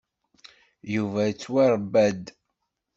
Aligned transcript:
Yuba 0.95 1.19
yettwaṛebba-d. 1.27 2.23